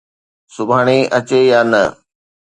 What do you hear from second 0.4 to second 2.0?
سڀاڻي اچي يا نه